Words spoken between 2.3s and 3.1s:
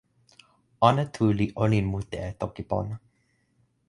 toki pona.